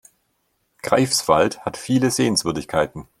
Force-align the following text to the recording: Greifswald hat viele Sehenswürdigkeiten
Greifswald 0.81 1.63
hat 1.63 1.77
viele 1.77 2.09
Sehenswürdigkeiten 2.09 3.07